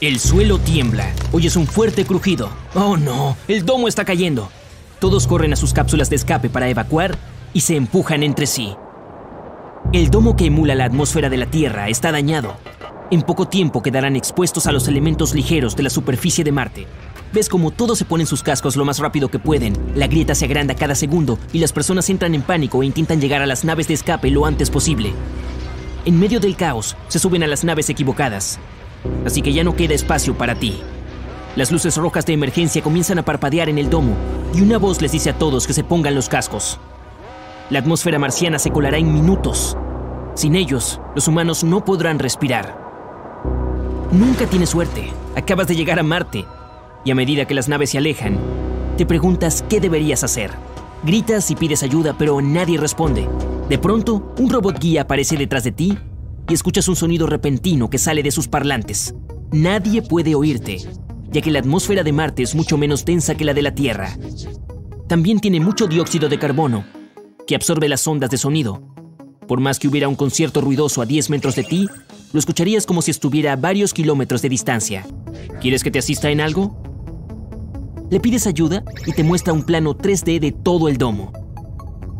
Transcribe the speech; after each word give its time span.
El 0.00 0.18
suelo 0.18 0.58
tiembla. 0.58 1.12
Oyes 1.30 1.56
un 1.56 1.66
fuerte 1.66 2.06
crujido. 2.06 2.48
Oh 2.74 2.96
no, 2.96 3.36
el 3.48 3.66
domo 3.66 3.86
está 3.86 4.06
cayendo. 4.06 4.50
Todos 4.98 5.26
corren 5.26 5.52
a 5.52 5.56
sus 5.56 5.74
cápsulas 5.74 6.08
de 6.08 6.16
escape 6.16 6.48
para 6.48 6.70
evacuar 6.70 7.18
y 7.52 7.60
se 7.60 7.76
empujan 7.76 8.22
entre 8.22 8.46
sí. 8.46 8.74
El 9.92 10.08
domo 10.08 10.36
que 10.36 10.46
emula 10.46 10.74
la 10.74 10.86
atmósfera 10.86 11.28
de 11.28 11.36
la 11.36 11.50
Tierra 11.50 11.90
está 11.90 12.12
dañado. 12.12 12.56
En 13.10 13.20
poco 13.20 13.48
tiempo 13.48 13.82
quedarán 13.82 14.16
expuestos 14.16 14.66
a 14.66 14.72
los 14.72 14.88
elementos 14.88 15.34
ligeros 15.34 15.76
de 15.76 15.82
la 15.82 15.90
superficie 15.90 16.44
de 16.44 16.52
Marte. 16.52 16.86
Ves 17.34 17.50
como 17.50 17.70
todos 17.70 17.98
se 17.98 18.06
ponen 18.06 18.26
sus 18.26 18.42
cascos 18.42 18.76
lo 18.76 18.86
más 18.86 19.00
rápido 19.00 19.28
que 19.28 19.38
pueden, 19.38 19.74
la 19.94 20.06
grieta 20.06 20.34
se 20.34 20.46
agranda 20.46 20.74
cada 20.74 20.94
segundo 20.94 21.38
y 21.52 21.58
las 21.58 21.74
personas 21.74 22.08
entran 22.08 22.34
en 22.34 22.40
pánico 22.40 22.82
e 22.82 22.86
intentan 22.86 23.20
llegar 23.20 23.42
a 23.42 23.46
las 23.46 23.66
naves 23.66 23.88
de 23.88 23.94
escape 23.94 24.30
lo 24.30 24.46
antes 24.46 24.70
posible. 24.70 25.12
En 26.06 26.18
medio 26.18 26.40
del 26.40 26.56
caos, 26.56 26.96
se 27.08 27.18
suben 27.18 27.42
a 27.42 27.46
las 27.46 27.64
naves 27.64 27.90
equivocadas. 27.90 28.58
Así 29.24 29.42
que 29.42 29.52
ya 29.52 29.64
no 29.64 29.76
queda 29.76 29.94
espacio 29.94 30.36
para 30.36 30.54
ti. 30.54 30.80
Las 31.56 31.72
luces 31.72 31.96
rojas 31.96 32.26
de 32.26 32.32
emergencia 32.32 32.82
comienzan 32.82 33.18
a 33.18 33.24
parpadear 33.24 33.68
en 33.68 33.78
el 33.78 33.90
domo 33.90 34.14
y 34.54 34.62
una 34.62 34.78
voz 34.78 35.02
les 35.02 35.12
dice 35.12 35.30
a 35.30 35.38
todos 35.38 35.66
que 35.66 35.72
se 35.72 35.84
pongan 35.84 36.14
los 36.14 36.28
cascos. 36.28 36.78
La 37.70 37.80
atmósfera 37.80 38.18
marciana 38.18 38.58
se 38.58 38.70
colará 38.70 38.98
en 38.98 39.12
minutos. 39.12 39.76
Sin 40.34 40.54
ellos, 40.54 41.00
los 41.14 41.28
humanos 41.28 41.64
no 41.64 41.84
podrán 41.84 42.18
respirar. 42.18 42.78
Nunca 44.12 44.46
tienes 44.46 44.70
suerte. 44.70 45.12
Acabas 45.36 45.68
de 45.68 45.76
llegar 45.76 45.98
a 45.98 46.02
Marte. 46.02 46.44
Y 47.04 47.10
a 47.10 47.14
medida 47.14 47.46
que 47.46 47.54
las 47.54 47.68
naves 47.68 47.90
se 47.90 47.98
alejan, 47.98 48.38
te 48.96 49.06
preguntas 49.06 49.64
qué 49.68 49.80
deberías 49.80 50.24
hacer. 50.24 50.50
Gritas 51.04 51.50
y 51.50 51.56
pides 51.56 51.82
ayuda, 51.82 52.14
pero 52.18 52.40
nadie 52.40 52.78
responde. 52.78 53.28
De 53.68 53.78
pronto, 53.78 54.34
un 54.38 54.50
robot 54.50 54.78
guía 54.78 55.02
aparece 55.02 55.36
detrás 55.36 55.64
de 55.64 55.72
ti 55.72 55.98
y 56.50 56.54
escuchas 56.54 56.88
un 56.88 56.96
sonido 56.96 57.28
repentino 57.28 57.88
que 57.88 57.98
sale 57.98 58.24
de 58.24 58.32
sus 58.32 58.48
parlantes. 58.48 59.14
Nadie 59.52 60.02
puede 60.02 60.34
oírte, 60.34 60.78
ya 61.30 61.40
que 61.40 61.50
la 61.50 61.60
atmósfera 61.60 62.02
de 62.02 62.12
Marte 62.12 62.42
es 62.42 62.56
mucho 62.56 62.76
menos 62.76 63.04
densa 63.04 63.36
que 63.36 63.44
la 63.44 63.54
de 63.54 63.62
la 63.62 63.72
Tierra. 63.72 64.18
También 65.06 65.38
tiene 65.38 65.60
mucho 65.60 65.86
dióxido 65.86 66.28
de 66.28 66.40
carbono, 66.40 66.84
que 67.46 67.54
absorbe 67.54 67.88
las 67.88 68.04
ondas 68.06 68.30
de 68.30 68.36
sonido. 68.36 68.82
Por 69.46 69.60
más 69.60 69.78
que 69.78 69.86
hubiera 69.86 70.08
un 70.08 70.16
concierto 70.16 70.60
ruidoso 70.60 71.00
a 71.00 71.06
10 71.06 71.30
metros 71.30 71.54
de 71.54 71.62
ti, 71.62 71.88
lo 72.32 72.40
escucharías 72.40 72.84
como 72.84 73.00
si 73.00 73.12
estuviera 73.12 73.52
a 73.52 73.56
varios 73.56 73.94
kilómetros 73.94 74.42
de 74.42 74.48
distancia. 74.48 75.06
¿Quieres 75.60 75.84
que 75.84 75.92
te 75.92 76.00
asista 76.00 76.30
en 76.30 76.40
algo? 76.40 76.82
Le 78.10 78.18
pides 78.18 78.48
ayuda 78.48 78.82
y 79.06 79.12
te 79.12 79.22
muestra 79.22 79.52
un 79.52 79.62
plano 79.62 79.96
3D 79.96 80.40
de 80.40 80.50
todo 80.50 80.88
el 80.88 80.98
domo. 80.98 81.32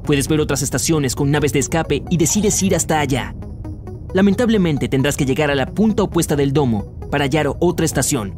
Puedes 0.05 0.28
ver 0.28 0.41
otras 0.41 0.62
estaciones 0.62 1.17
con 1.17 1.33
naves 1.33 1.53
de 1.53 1.59
escape 1.59 2.05
y 2.11 2.17
decides 2.17 2.62
ir 2.62 2.77
hasta 2.77 3.00
allá. 3.00 3.34
Lamentablemente 4.12 4.89
tendrás 4.89 5.16
que 5.16 5.25
llegar 5.25 5.50
a 5.50 5.55
la 5.55 5.66
punta 5.66 6.03
opuesta 6.03 6.34
del 6.34 6.53
domo 6.53 6.98
para 7.11 7.25
hallar 7.25 7.48
otra 7.61 7.86
estación. 7.86 8.34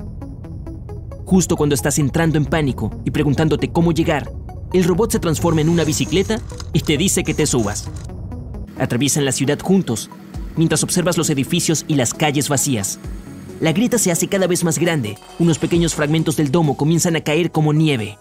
Justo 1.24 1.56
cuando 1.56 1.74
estás 1.74 1.98
entrando 1.98 2.36
en 2.36 2.44
pánico 2.44 2.90
y 3.04 3.10
preguntándote 3.10 3.72
cómo 3.72 3.92
llegar, 3.92 4.30
el 4.74 4.84
robot 4.84 5.12
se 5.12 5.18
transforma 5.18 5.62
en 5.62 5.70
una 5.70 5.84
bicicleta 5.84 6.40
y 6.74 6.80
te 6.80 6.98
dice 6.98 7.24
que 7.24 7.32
te 7.32 7.46
subas. 7.46 7.88
Atraviesan 8.78 9.24
la 9.24 9.32
ciudad 9.32 9.58
juntos, 9.60 10.10
mientras 10.56 10.82
observas 10.82 11.16
los 11.16 11.30
edificios 11.30 11.84
y 11.88 11.94
las 11.94 12.12
calles 12.12 12.50
vacías. 12.50 12.98
La 13.60 13.72
grieta 13.72 13.96
se 13.96 14.10
hace 14.10 14.28
cada 14.28 14.46
vez 14.46 14.64
más 14.64 14.78
grande, 14.78 15.16
unos 15.38 15.58
pequeños 15.58 15.94
fragmentos 15.94 16.36
del 16.36 16.50
domo 16.50 16.76
comienzan 16.76 17.16
a 17.16 17.22
caer 17.22 17.50
como 17.50 17.72
nieve. 17.72 18.18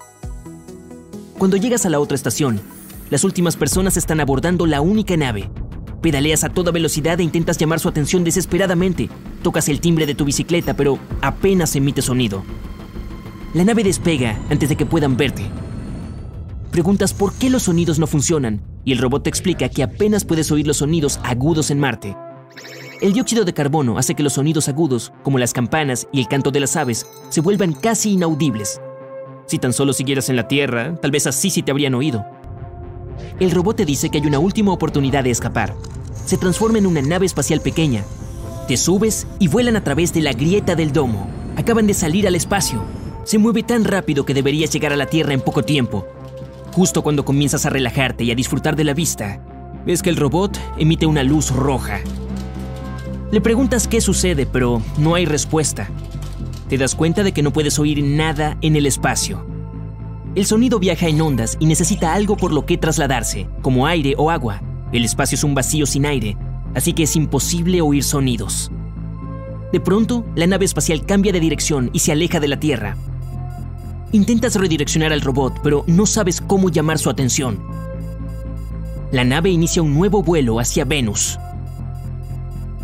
Cuando 1.38 1.58
llegas 1.58 1.86
a 1.86 1.90
la 1.90 2.00
otra 2.00 2.16
estación, 2.16 2.62
las 3.10 3.24
últimas 3.26 3.58
personas 3.58 3.98
están 3.98 4.22
abordando 4.22 4.66
la 4.68 4.80
única 4.80 5.18
nave. 5.18 5.50
Pedaleas 6.02 6.44
a 6.44 6.50
toda 6.50 6.72
velocidad 6.72 7.20
e 7.20 7.24
intentas 7.24 7.58
llamar 7.58 7.80
su 7.80 7.88
atención 7.88 8.24
desesperadamente. 8.24 9.10
Tocas 9.44 9.70
el 9.70 9.80
timbre 9.80 10.06
de 10.06 10.16
tu 10.16 10.26
bicicleta, 10.26 10.74
pero 10.76 10.98
apenas 11.22 11.76
emite 11.76 12.02
sonido. 12.02 12.44
La 13.54 13.64
nave 13.64 13.84
despega 13.84 14.40
antes 14.50 14.70
de 14.70 14.76
que 14.76 14.86
puedan 14.86 15.16
verte. 15.16 15.44
Preguntas 16.72 17.14
por 17.14 17.34
qué 17.34 17.50
los 17.50 17.64
sonidos 17.64 18.00
no 18.00 18.08
funcionan 18.08 18.62
y 18.84 18.94
el 18.94 18.98
robot 18.98 19.24
te 19.24 19.30
explica 19.30 19.70
que 19.70 19.84
apenas 19.84 20.26
puedes 20.26 20.52
oír 20.52 20.66
los 20.66 20.78
sonidos 20.78 21.20
agudos 21.24 21.70
en 21.70 21.80
Marte. 21.80 22.16
El 23.02 23.14
dióxido 23.14 23.46
de 23.46 23.54
carbono 23.54 23.98
hace 23.98 24.16
que 24.16 24.24
los 24.24 24.34
sonidos 24.34 24.70
agudos, 24.70 25.12
como 25.24 25.38
las 25.38 25.54
campanas 25.54 26.08
y 26.12 26.20
el 26.20 26.28
canto 26.28 26.52
de 26.52 26.62
las 26.62 26.76
aves, 26.76 27.06
se 27.30 27.42
vuelvan 27.42 27.74
casi 27.74 28.12
inaudibles. 28.12 28.80
Si 29.48 29.60
tan 29.60 29.74
solo 29.74 29.92
siguieras 29.92 30.30
en 30.30 30.36
la 30.36 30.48
Tierra, 30.48 30.96
tal 30.96 31.12
vez 31.12 31.28
así 31.28 31.50
sí 31.50 31.62
te 31.62 31.72
habrían 31.72 31.94
oído. 31.94 32.26
El 33.40 33.52
robot 33.52 33.78
te 33.78 33.86
dice 33.86 34.10
que 34.10 34.20
hay 34.20 34.28
una 34.28 34.40
última 34.40 34.72
oportunidad 34.72 35.24
de 35.24 35.32
escapar. 35.32 35.76
Se 36.26 36.38
transforma 36.38 36.78
en 36.78 36.88
una 36.88 37.02
nave 37.02 37.26
espacial 37.26 37.62
pequeña. 37.62 38.04
Te 38.68 38.78
subes 38.78 39.28
y 39.40 39.48
vuelan 39.48 39.76
a 39.76 39.84
través 39.84 40.14
de 40.14 40.22
la 40.22 40.34
grieta 40.34 40.76
del 40.76 40.94
domo. 40.94 41.28
Acaban 41.56 41.88
de 41.88 41.94
salir 41.94 42.28
al 42.28 42.36
espacio. 42.36 42.84
Se 43.24 43.38
mueve 43.38 43.64
tan 43.64 43.84
rápido 43.84 44.26
que 44.26 44.34
deberías 44.34 44.72
llegar 44.72 44.94
a 44.94 44.98
la 44.98 45.08
Tierra 45.08 45.34
en 45.34 45.42
poco 45.42 45.64
tiempo, 45.64 46.06
Justo 46.74 47.04
cuando 47.04 47.26
comienzas 47.26 47.66
a 47.66 47.70
relajarte 47.70 48.24
y 48.24 48.32
a 48.32 48.36
disfrutar 48.36 48.78
de 48.78 48.86
la 48.86 48.94
vista, 48.94 49.42
ves 49.86 50.02
que 50.02 50.10
el 50.10 50.16
robot 50.16 50.58
emite 50.78 51.06
una 51.06 51.22
luz 51.22 51.52
roja. 51.52 52.00
Le 53.30 53.42
preguntas 53.42 53.88
qué 53.88 54.00
sucede, 54.00 54.46
pero 54.46 54.82
no 54.98 55.16
hay 55.16 55.26
respuesta. 55.26 55.90
Te 56.70 56.78
das 56.78 56.96
cuenta 56.96 57.24
de 57.24 57.34
que 57.34 57.44
no 57.44 57.52
puedes 57.52 57.78
oír 57.78 58.02
nada 58.04 58.58
en 58.62 58.78
el 58.78 58.86
espacio. 58.86 59.46
El 60.36 60.46
sonido 60.46 60.80
viaja 60.80 61.08
en 61.08 61.22
ondas 61.22 61.58
y 61.60 61.66
necesita 61.66 62.14
algo 62.14 62.38
por 62.38 62.54
lo 62.54 62.66
que 62.66 62.78
trasladarse, 62.78 63.48
como 63.62 63.86
aire 63.86 64.16
o 64.18 64.32
agua. 64.32 64.62
El 64.92 65.06
espacio 65.06 65.36
es 65.36 65.44
un 65.44 65.56
vacío 65.56 65.86
sin 65.86 66.06
aire, 66.06 66.38
así 66.74 66.94
que 66.94 67.04
es 67.04 67.16
imposible 67.16 67.82
oír 67.82 68.04
sonidos. 68.04 68.72
De 69.72 69.80
pronto, 69.80 70.26
la 70.36 70.48
nave 70.48 70.66
espacial 70.66 71.06
cambia 71.06 71.32
de 71.32 71.40
dirección 71.40 71.90
y 71.94 72.00
se 72.00 72.12
aleja 72.12 72.40
de 72.40 72.48
la 72.48 72.60
Tierra, 72.60 72.98
Intentas 74.14 74.56
redireccionar 74.56 75.14
al 75.14 75.22
robot, 75.22 75.62
pero 75.64 75.86
no 75.88 76.06
sabes 76.06 76.42
cómo 76.42 76.70
llamar 76.70 77.00
su 77.00 77.10
atención. 77.10 77.60
La 79.12 79.24
nave 79.24 79.50
inicia 79.52 79.82
un 79.82 79.94
nuevo 79.94 80.22
vuelo 80.22 80.60
hacia 80.60 80.84
Venus. 80.84 81.40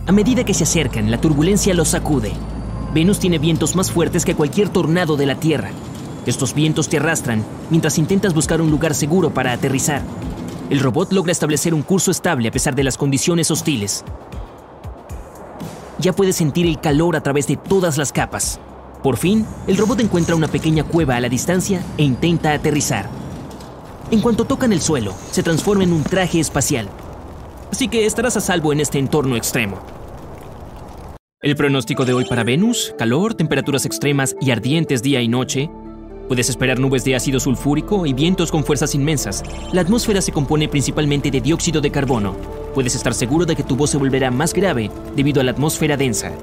A 0.05 0.13
medida 0.13 0.45
que 0.45 0.53
se 0.53 0.63
acercan, 0.63 1.11
la 1.11 1.19
turbulencia 1.19 1.73
los 1.73 1.89
sacude. 1.89 2.31
Venus 2.93 3.19
tiene 3.19 3.39
vientos 3.39 3.75
más 3.75 3.91
fuertes 3.91 4.23
que 4.23 4.35
cualquier 4.35 4.69
tornado 4.69 5.17
de 5.17 5.25
la 5.25 5.35
Tierra. 5.35 5.71
Estos 6.27 6.53
vientos 6.53 6.89
te 6.89 6.97
arrastran 6.97 7.43
mientras 7.69 7.97
intentas 7.97 8.33
buscar 8.33 8.59
un 8.59 8.69
lugar 8.69 8.93
seguro 8.93 9.33
para 9.33 9.53
aterrizar. 9.53 10.01
El 10.69 10.81
robot 10.81 11.13
logra 11.13 11.31
establecer 11.31 11.73
un 11.73 11.83
curso 11.83 12.11
estable 12.11 12.49
a 12.49 12.51
pesar 12.51 12.75
de 12.75 12.83
las 12.83 12.97
condiciones 12.97 13.49
hostiles. 13.49 14.03
Ya 15.99 16.11
puedes 16.11 16.35
sentir 16.35 16.65
el 16.65 16.81
calor 16.81 17.15
a 17.15 17.21
través 17.21 17.47
de 17.47 17.55
todas 17.55 17.97
las 17.97 18.11
capas. 18.11 18.59
Por 19.01 19.15
fin, 19.15 19.45
el 19.67 19.77
robot 19.77 20.01
encuentra 20.01 20.35
una 20.35 20.49
pequeña 20.49 20.83
cueva 20.83 21.15
a 21.15 21.21
la 21.21 21.29
distancia 21.29 21.81
e 21.97 22.03
intenta 22.03 22.51
aterrizar. 22.51 23.09
En 24.11 24.19
cuanto 24.19 24.43
tocan 24.43 24.73
el 24.73 24.81
suelo, 24.81 25.13
se 25.31 25.43
transforma 25.43 25.85
en 25.85 25.93
un 25.93 26.03
traje 26.03 26.41
espacial. 26.41 26.89
Así 27.71 27.87
que 27.87 28.05
estarás 28.05 28.35
a 28.35 28.41
salvo 28.41 28.73
en 28.73 28.81
este 28.81 28.99
entorno 28.99 29.37
extremo. 29.37 29.79
El 31.41 31.55
pronóstico 31.55 32.03
de 32.03 32.11
hoy 32.11 32.25
para 32.25 32.43
Venus, 32.43 32.93
calor, 32.97 33.33
temperaturas 33.33 33.85
extremas 33.85 34.35
y 34.41 34.51
ardientes 34.51 35.01
día 35.01 35.21
y 35.21 35.29
noche. 35.29 35.69
Puedes 36.27 36.49
esperar 36.49 36.77
nubes 36.77 37.05
de 37.05 37.15
ácido 37.15 37.39
sulfúrico 37.39 38.05
y 38.05 38.11
vientos 38.11 38.51
con 38.51 38.65
fuerzas 38.65 38.93
inmensas. 38.93 39.43
La 39.71 39.81
atmósfera 39.81 40.21
se 40.21 40.33
compone 40.33 40.67
principalmente 40.67 41.31
de 41.31 41.39
dióxido 41.39 41.79
de 41.79 41.89
carbono. 41.89 42.35
Puedes 42.73 42.95
estar 42.95 43.13
seguro 43.13 43.45
de 43.45 43.55
que 43.55 43.63
tu 43.63 43.77
voz 43.77 43.91
se 43.91 43.97
volverá 43.97 44.29
más 44.29 44.53
grave 44.53 44.91
debido 45.15 45.39
a 45.39 45.45
la 45.45 45.51
atmósfera 45.51 45.95
densa. 45.95 46.33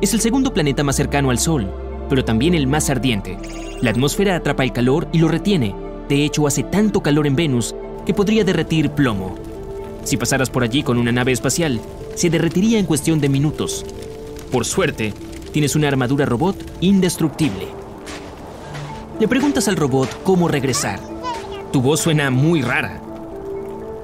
Es 0.00 0.14
el 0.14 0.20
segundo 0.20 0.54
planeta 0.54 0.82
más 0.84 0.96
cercano 0.96 1.30
al 1.30 1.38
Sol, 1.38 1.70
pero 2.08 2.24
también 2.24 2.54
el 2.54 2.66
más 2.66 2.88
ardiente. 2.88 3.36
La 3.82 3.90
atmósfera 3.90 4.36
atrapa 4.36 4.64
el 4.64 4.72
calor 4.72 5.06
y 5.12 5.18
lo 5.18 5.28
retiene. 5.28 5.74
De 6.08 6.24
hecho, 6.24 6.46
hace 6.46 6.62
tanto 6.62 7.02
calor 7.02 7.26
en 7.26 7.36
Venus 7.36 7.74
que 8.06 8.14
podría 8.14 8.42
derretir 8.42 8.90
plomo. 8.90 9.36
Si 10.04 10.16
pasaras 10.16 10.48
por 10.48 10.62
allí 10.62 10.82
con 10.82 10.96
una 10.96 11.12
nave 11.12 11.32
espacial, 11.32 11.78
se 12.14 12.30
derretiría 12.30 12.78
en 12.78 12.86
cuestión 12.86 13.20
de 13.20 13.28
minutos. 13.28 13.84
Por 14.50 14.64
suerte, 14.64 15.12
tienes 15.52 15.76
una 15.76 15.88
armadura 15.88 16.24
robot 16.24 16.56
indestructible. 16.80 17.77
Le 19.18 19.26
preguntas 19.26 19.66
al 19.66 19.74
robot 19.74 20.22
cómo 20.22 20.46
regresar. 20.46 21.00
Tu 21.72 21.82
voz 21.82 21.98
suena 21.98 22.30
muy 22.30 22.62
rara. 22.62 23.02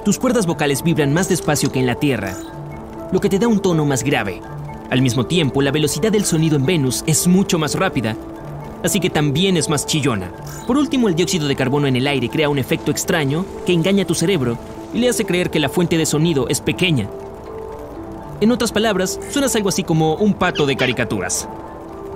Tus 0.05 0.19
cuerdas 0.19 0.44
vocales 0.44 0.82
vibran 0.82 1.12
más 1.12 1.28
despacio 1.28 1.70
que 1.70 1.78
en 1.78 1.87
la 1.87 1.94
Tierra, 1.94 2.37
lo 3.12 3.20
que 3.20 3.28
te 3.28 3.38
da 3.38 3.46
un 3.46 3.61
tono 3.61 3.84
más 3.84 4.02
grave. 4.02 4.43
Al 4.90 5.02
mismo 5.02 5.25
tiempo, 5.25 5.62
la 5.62 5.70
velocidad 5.70 6.11
del 6.11 6.25
sonido 6.25 6.56
en 6.56 6.66
Venus 6.66 7.05
es 7.06 7.28
mucho 7.28 7.61
más 7.61 7.76
rápida, 7.76 8.16
así 8.82 8.99
que 8.99 9.08
también 9.08 9.56
es 9.56 9.69
más 9.69 9.87
chillona. 9.87 10.32
Por 10.66 10.76
último, 10.76 11.08
el 11.08 11.14
dióxido 11.14 11.46
de 11.46 11.55
carbono 11.55 11.87
en 11.87 11.94
el 11.94 12.08
aire 12.08 12.28
crea 12.28 12.49
un 12.49 12.58
efecto 12.58 12.90
extraño 12.90 13.46
que 13.64 13.72
engaña 13.72 14.02
a 14.02 14.06
tu 14.08 14.17
cerebro 14.17 14.58
y 14.93 14.99
le 14.99 15.08
hace 15.08 15.25
creer 15.25 15.49
que 15.49 15.60
la 15.60 15.69
fuente 15.69 15.96
de 15.96 16.06
sonido 16.06 16.49
es 16.49 16.60
pequeña. 16.60 17.08
En 18.40 18.50
otras 18.50 18.72
palabras, 18.72 19.20
suenas 19.31 19.55
algo 19.55 19.69
así 19.69 19.84
como 19.84 20.17
un 20.17 20.34
pato 20.34 20.67
de 20.67 20.75
caricaturas. 20.75 21.49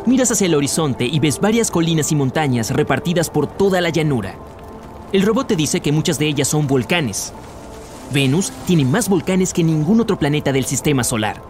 Miras 0.09 0.31
hacia 0.31 0.47
el 0.47 0.55
horizonte 0.55 1.05
y 1.05 1.19
ves 1.19 1.39
varias 1.39 1.71
colinas 1.71 2.11
y 2.13 2.17
montañas 2.17 2.71
repartidas 2.71 3.29
por 3.29 3.47
toda 3.47 3.83
la 3.83 3.91
llanura. 3.91 4.37
El 5.13 5.21
robot 5.21 5.49
te 5.49 5.55
dice 5.55 5.81
que 5.81 5.93
muchas 5.93 6.19
de 6.19 6.27
ellas 6.27 6.49
son 6.49 6.67
volcanes. 6.67 7.35
Venus 8.11 8.51
tiene 8.67 8.87
más 8.87 9.11
volcanes 9.11 9.53
que 9.53 9.63
ningún 9.63 10.01
otro 10.01 10.19
planeta 10.19 10.51
del 10.51 10.65
sistema 10.65 11.05
solar. 11.05 11.43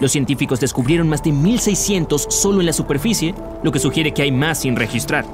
Los 0.00 0.12
científicos 0.12 0.60
descubrieron 0.60 1.08
más 1.08 1.22
de 1.22 1.32
1600 1.32 2.26
solo 2.28 2.60
en 2.60 2.66
la 2.66 2.74
superficie, 2.74 3.34
lo 3.62 3.72
que 3.72 3.78
sugiere 3.78 4.12
que 4.12 4.20
hay 4.20 4.30
más 4.30 4.58
sin 4.58 4.76
registrar. 4.76 5.24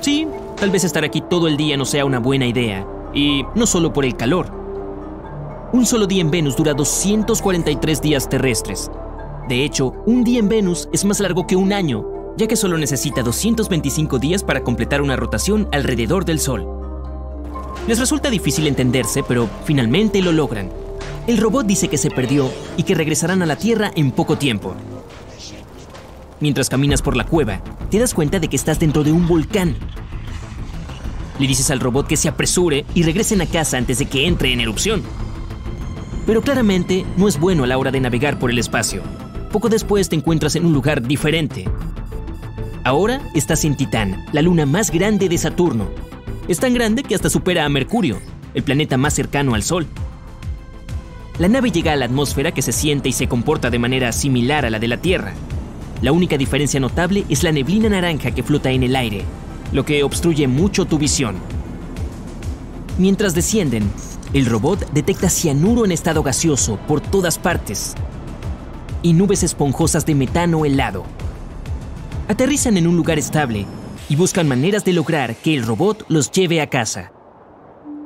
Sí, 0.00 0.26
tal 0.56 0.70
vez 0.70 0.82
estar 0.82 1.04
aquí 1.04 1.20
todo 1.20 1.46
el 1.46 1.56
día 1.56 1.76
no 1.76 1.84
sea 1.84 2.04
una 2.04 2.18
buena 2.18 2.46
idea, 2.46 2.84
y 3.14 3.44
no 3.54 3.64
solo 3.64 3.92
por 3.92 4.04
el 4.04 4.16
calor. 4.16 4.50
Un 5.72 5.86
solo 5.86 6.08
día 6.08 6.22
en 6.22 6.32
Venus 6.32 6.56
dura 6.56 6.74
243 6.74 8.02
días 8.02 8.28
terrestres. 8.28 8.90
De 9.48 9.64
hecho, 9.64 9.94
un 10.04 10.24
día 10.24 10.40
en 10.40 10.48
Venus 10.50 10.90
es 10.92 11.06
más 11.06 11.20
largo 11.20 11.46
que 11.46 11.56
un 11.56 11.72
año, 11.72 12.04
ya 12.36 12.46
que 12.46 12.54
solo 12.54 12.76
necesita 12.76 13.22
225 13.22 14.18
días 14.18 14.44
para 14.44 14.62
completar 14.62 15.00
una 15.00 15.16
rotación 15.16 15.68
alrededor 15.72 16.26
del 16.26 16.38
Sol. 16.38 16.66
Les 17.86 17.98
resulta 17.98 18.28
difícil 18.28 18.66
entenderse, 18.66 19.22
pero 19.22 19.48
finalmente 19.64 20.20
lo 20.20 20.32
logran. 20.32 20.68
El 21.26 21.38
robot 21.38 21.64
dice 21.64 21.88
que 21.88 21.96
se 21.96 22.10
perdió 22.10 22.52
y 22.76 22.82
que 22.82 22.94
regresarán 22.94 23.40
a 23.40 23.46
la 23.46 23.56
Tierra 23.56 23.90
en 23.96 24.10
poco 24.10 24.36
tiempo. 24.36 24.74
Mientras 26.40 26.68
caminas 26.68 27.00
por 27.00 27.16
la 27.16 27.24
cueva, 27.24 27.62
te 27.90 27.98
das 27.98 28.12
cuenta 28.12 28.40
de 28.40 28.48
que 28.48 28.56
estás 28.56 28.78
dentro 28.78 29.02
de 29.02 29.12
un 29.12 29.26
volcán. 29.26 29.76
Le 31.38 31.46
dices 31.46 31.70
al 31.70 31.80
robot 31.80 32.06
que 32.06 32.18
se 32.18 32.28
apresure 32.28 32.84
y 32.94 33.02
regresen 33.02 33.40
a 33.40 33.46
casa 33.46 33.78
antes 33.78 33.98
de 33.98 34.04
que 34.04 34.26
entre 34.26 34.52
en 34.52 34.60
erupción. 34.60 35.02
Pero 36.26 36.42
claramente 36.42 37.06
no 37.16 37.28
es 37.28 37.40
bueno 37.40 37.64
a 37.64 37.66
la 37.66 37.78
hora 37.78 37.90
de 37.90 38.00
navegar 38.00 38.38
por 38.38 38.50
el 38.50 38.58
espacio. 38.58 39.02
Poco 39.52 39.70
después 39.70 40.10
te 40.10 40.16
encuentras 40.16 40.56
en 40.56 40.66
un 40.66 40.74
lugar 40.74 41.06
diferente. 41.06 41.64
Ahora 42.84 43.22
estás 43.34 43.64
en 43.64 43.76
Titán, 43.76 44.26
la 44.32 44.42
luna 44.42 44.66
más 44.66 44.90
grande 44.90 45.28
de 45.28 45.38
Saturno. 45.38 45.88
Es 46.48 46.60
tan 46.60 46.74
grande 46.74 47.02
que 47.02 47.14
hasta 47.14 47.30
supera 47.30 47.64
a 47.64 47.68
Mercurio, 47.68 48.18
el 48.52 48.62
planeta 48.62 48.98
más 48.98 49.14
cercano 49.14 49.54
al 49.54 49.62
Sol. 49.62 49.86
La 51.38 51.48
nave 51.48 51.70
llega 51.70 51.92
a 51.92 51.96
la 51.96 52.04
atmósfera 52.04 52.52
que 52.52 52.62
se 52.62 52.72
siente 52.72 53.08
y 53.08 53.12
se 53.12 53.26
comporta 53.26 53.70
de 53.70 53.78
manera 53.78 54.12
similar 54.12 54.66
a 54.66 54.70
la 54.70 54.78
de 54.78 54.88
la 54.88 54.98
Tierra. 54.98 55.32
La 56.02 56.12
única 56.12 56.36
diferencia 56.36 56.78
notable 56.78 57.24
es 57.30 57.42
la 57.42 57.52
neblina 57.52 57.88
naranja 57.88 58.32
que 58.32 58.42
flota 58.42 58.70
en 58.70 58.82
el 58.82 58.96
aire, 58.96 59.22
lo 59.72 59.84
que 59.84 60.02
obstruye 60.02 60.46
mucho 60.46 60.84
tu 60.84 60.98
visión. 60.98 61.36
Mientras 62.98 63.34
descienden, 63.34 63.90
el 64.34 64.44
robot 64.44 64.90
detecta 64.92 65.30
cianuro 65.30 65.86
en 65.86 65.92
estado 65.92 66.22
gaseoso 66.22 66.78
por 66.86 67.00
todas 67.00 67.38
partes 67.38 67.94
y 69.02 69.12
nubes 69.12 69.42
esponjosas 69.42 70.04
de 70.06 70.14
metano 70.14 70.64
helado. 70.64 71.04
Aterrizan 72.28 72.76
en 72.76 72.86
un 72.86 72.96
lugar 72.96 73.18
estable 73.18 73.66
y 74.08 74.16
buscan 74.16 74.48
maneras 74.48 74.84
de 74.84 74.92
lograr 74.92 75.36
que 75.36 75.54
el 75.54 75.64
robot 75.64 76.04
los 76.08 76.30
lleve 76.30 76.60
a 76.60 76.68
casa. 76.68 77.12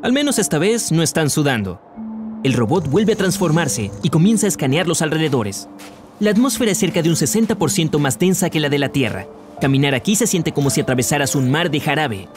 Al 0.03 0.13
menos 0.13 0.39
esta 0.39 0.59
vez 0.59 0.93
no 0.93 1.03
están 1.03 1.31
sudando. 1.31 1.81
El 2.43 2.55
robot 2.55 2.89
vuelve 2.89 3.13
a 3.13 3.17
transformarse 3.17 3.91
y 4.03 4.11
comienza 4.11 4.47
a 4.47 4.49
escanear 4.49 4.89
los 4.89 5.01
alrededores. 5.01 5.69
La 6.19 6.31
atmósfera 6.31 6.73
es 6.73 6.79
cerca 6.79 7.03
de 7.03 7.09
un 7.09 7.15
60% 7.17 7.99
más 7.99 8.19
densa 8.19 8.51
que 8.51 8.61
la 8.61 8.69
de 8.69 8.79
la 8.79 8.89
Tierra. 8.89 9.27
Caminar 9.61 9.95
aquí 9.95 10.17
se 10.17 10.27
siente 10.27 10.53
como 10.53 10.71
si 10.71 10.81
atravesaras 10.81 11.37
un 11.37 11.51
mar 11.51 11.71
de 11.71 11.81
jarabe. 11.81 12.29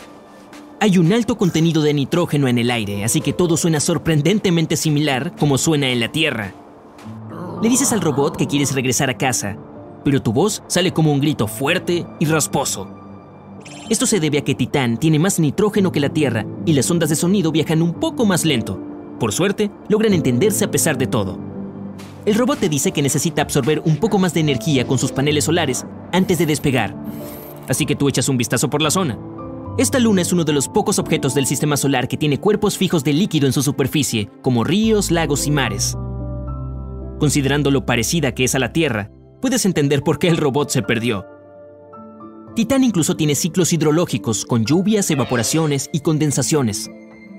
Hay 0.80 0.98
un 1.00 1.12
alto 1.12 1.38
contenido 1.38 1.81
de 1.81 1.94
nitrógeno 1.94 2.48
en 2.48 2.60
el 2.60 2.69
aire, 2.69 3.04
así 3.04 3.22
que 3.22 3.34
todo 3.34 3.57
suena 3.57 3.80
sorprendentemente 3.80 4.75
similar 4.78 5.36
como 5.40 5.57
suena 5.57 5.90
en 5.90 6.00
la 6.00 6.12
Tierra. 6.12 6.54
Le 7.65 7.69
dices 7.69 7.91
al 7.94 8.01
robot 8.01 8.38
que 8.38 8.45
quieres 8.45 8.75
regresar 8.75 9.09
a 9.09 9.17
casa, 9.17 9.57
pero 10.03 10.21
tu 10.21 10.31
voz 10.31 10.62
sale 10.67 10.94
como 10.94 11.12
un 11.12 11.19
grito 11.19 11.47
fuerte 11.47 12.06
y 12.19 12.25
rasposo. 12.25 12.88
Esto 13.89 14.06
se 14.06 14.19
debe 14.19 14.38
a 14.38 14.44
que 14.44 14.53
Titán 14.53 14.97
tiene 15.00 15.17
más 15.17 15.39
nitrógeno 15.39 15.91
que 15.91 16.00
la 16.00 16.09
Tierra 16.09 16.45
y 16.67 16.73
las 16.73 16.91
ondas 16.91 17.09
de 17.09 17.15
sonido 17.15 17.51
viajan 17.51 17.81
un 17.81 17.95
poco 17.95 18.23
más 18.23 18.45
lento. 18.45 18.79
Por 19.19 19.33
suerte, 19.33 19.71
logran 19.89 20.13
entenderse 20.13 20.63
a 20.63 20.69
pesar 20.69 21.00
de 21.00 21.07
todo. 21.07 21.39
El 22.27 22.35
robot 22.35 22.59
te 22.59 22.69
dice 22.69 22.91
que 22.91 23.01
necesita 23.01 23.41
absorber 23.41 23.81
un 23.83 23.97
poco 23.97 24.19
más 24.19 24.35
de 24.35 24.41
energía 24.41 24.85
con 24.85 25.00
sus 25.00 25.11
paneles 25.11 25.45
solares 25.45 25.88
antes 26.11 26.38
de 26.38 26.45
despegar. 26.45 26.95
Así 27.68 27.88
que 27.88 27.95
tú 27.95 28.07
echas 28.07 28.29
un 28.29 28.38
vistazo 28.38 28.69
por 28.69 28.83
la 28.83 28.91
zona. 28.91 29.18
Esta 29.79 29.97
luna 29.97 30.21
es 30.21 30.31
uno 30.31 30.44
de 30.44 30.53
los 30.53 30.69
pocos 30.69 31.00
objetos 31.00 31.33
del 31.33 31.47
sistema 31.47 31.77
solar 31.77 32.07
que 32.07 32.15
tiene 32.15 32.39
cuerpos 32.39 32.77
fijos 32.77 33.03
de 33.03 33.13
líquido 33.13 33.47
en 33.47 33.53
su 33.53 33.63
superficie, 33.63 34.29
como 34.44 34.63
ríos, 34.63 35.09
lagos 35.09 35.47
y 35.47 35.50
mares. 35.50 35.97
Considerando 37.25 37.72
lo 37.72 37.88
parecida 37.88 38.36
que 38.36 38.44
es 38.44 38.54
a 38.54 38.60
la 38.60 38.72
Tierra, 38.72 39.10
puedes 39.42 39.66
entender 39.66 40.04
por 40.04 40.19
qué 40.19 40.27
el 40.27 40.38
robot 40.38 40.69
se 40.69 40.83
perdió. 40.83 41.25
Titán 42.56 42.83
incluso 42.83 43.16
tiene 43.16 43.33
ciclos 43.33 43.74
hidrológicos, 43.74 44.45
con 44.45 44.63
lluvias, 44.63 45.10
evaporaciones 45.10 45.89
y 45.92 46.01
condensaciones. 46.01 46.88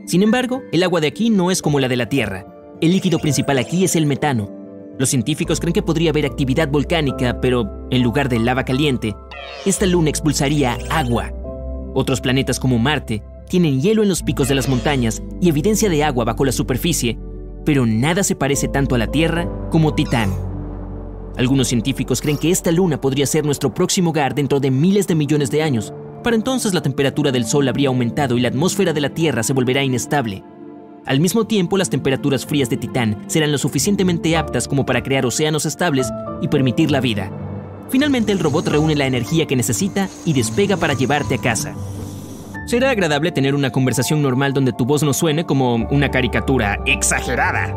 Sin 0.05 0.25
embargo, 0.25 0.62
el 0.73 0.83
agua 0.83 1.00
de 1.00 1.06
aquí 1.06 1.31
no 1.31 1.53
es 1.53 1.62
como 1.62 1.79
la 1.79 1.87
de 1.87 1.94
la 1.94 2.09
Tierra. 2.09 2.44
El 2.81 2.91
líquido 2.91 3.21
principal 3.21 3.59
aquí 3.59 3.85
es 3.85 3.94
el 3.94 4.06
metano, 4.06 4.50
los 4.99 5.09
científicos 5.11 5.61
creen 5.61 5.75
que 5.75 5.83
podría 5.83 6.11
haber 6.11 6.27
actividad 6.27 6.67
volcánica, 6.69 7.41
pero 7.41 7.87
en 7.93 8.03
lugar 8.03 8.29
de 8.29 8.41
lava 8.41 8.65
caliente, 8.65 9.15
esta 9.67 9.87
luna 9.87 10.11
expulsaría 10.11 10.79
agua. 10.91 11.32
Otros 11.94 12.21
planetas 12.21 12.59
como 12.59 12.81
Marte 12.81 13.23
tienen 13.49 13.81
hielo 13.81 14.03
en 14.03 14.09
los 14.09 14.25
picos 14.25 14.49
de 14.49 14.56
las 14.56 14.69
montañas 14.69 15.23
y 15.41 15.49
evidencia 15.49 15.89
de 15.89 16.03
agua 16.03 16.25
bajo 16.25 16.44
la 16.44 16.50
superficie, 16.50 17.19
pero 17.67 17.85
nada 17.85 18.23
se 18.23 18.37
parece 18.37 18.69
tanto 18.69 18.95
a 18.95 18.99
la 18.99 19.09
Tierra 19.09 19.47
como 19.71 19.93
Titán. 19.93 20.33
Algunos 21.37 21.69
científicos 21.69 22.23
creen 22.23 22.39
que 22.39 22.51
esta 22.51 22.73
luna 22.73 22.99
podría 22.99 23.27
ser 23.27 23.45
nuestro 23.45 23.75
próximo 23.75 24.11
hogar 24.11 24.35
dentro 24.35 24.61
de 24.61 24.71
miles 24.71 25.07
de 25.07 25.17
millones 25.17 25.51
de 25.51 25.63
años. 25.63 25.93
Para 26.23 26.37
entonces 26.37 26.73
la 26.73 26.81
temperatura 26.81 27.33
del 27.33 27.45
Sol 27.45 27.69
habría 27.69 27.89
aumentado 27.89 28.39
y 28.39 28.41
la 28.41 28.49
atmósfera 28.49 28.95
de 28.95 29.03
la 29.03 29.11
Tierra 29.11 29.43
se 29.43 29.53
volverá 29.53 29.83
inestable. 29.83 30.45
Al 31.05 31.21
mismo 31.21 31.47
tiempo, 31.47 31.77
las 31.77 31.91
temperaturas 31.91 32.47
frías 32.47 32.71
de 32.71 32.79
Titán 32.79 33.25
serán 33.27 33.53
lo 33.53 33.59
suficientemente 33.59 34.37
aptas 34.37 34.67
como 34.67 34.87
para 34.87 35.03
crear 35.03 35.27
océanos 35.27 35.67
estables 35.67 36.09
y 36.41 36.49
permitir 36.49 36.91
la 36.91 37.01
vida. 37.01 37.31
Finalmente, 37.91 38.33
el 38.33 38.39
robot 38.39 38.69
reúne 38.69 38.97
la 38.97 39.07
energía 39.07 39.47
que 39.47 39.57
necesita 39.57 40.09
y 40.25 40.33
despega 40.33 40.77
para 40.77 40.95
llevarte 40.95 41.35
a 41.35 41.39
casa. 41.39 41.75
Será 42.67 42.91
agradable 42.91 43.31
tener 43.31 43.55
una 43.55 43.71
conversación 43.71 44.23
normal 44.23 44.53
donde 44.53 44.73
tu 44.73 44.85
voz 44.85 45.05
no 45.05 45.13
suene 45.13 45.47
como 45.47 45.77
una 45.77 46.11
caricatura 46.11 46.81
exagerada. 46.85 47.73